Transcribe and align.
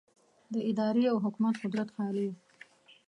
د 0.53 0.55
ادارې 0.69 1.03
او 1.11 1.17
حکومت 1.25 1.55
قدرت 1.63 1.89
خالي 1.95 2.25
و. 2.29 2.33